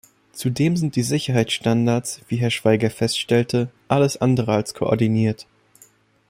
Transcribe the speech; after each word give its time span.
Zudem 0.33 0.77
sind 0.77 0.95
die 0.95 1.03
Sicherheitsstandards, 1.03 2.21
wie 2.27 2.37
Herr 2.37 2.49
Schwaiger 2.49 2.89
feststellte, 2.89 3.69
alles 3.87 4.17
andere 4.19 4.51
als 4.55 4.73
koordiniert. 4.73 5.45